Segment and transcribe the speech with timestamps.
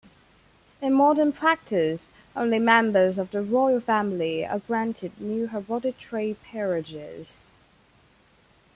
[0.81, 7.27] In modern practice, only members of the Royal Family are granted new hereditary peerages.